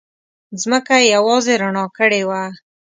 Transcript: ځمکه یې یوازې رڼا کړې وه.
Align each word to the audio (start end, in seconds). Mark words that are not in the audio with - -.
ځمکه 0.61 0.95
یې 1.01 1.09
یوازې 1.15 1.53
رڼا 1.61 1.85
کړې 1.97 2.21
وه. 2.29 2.43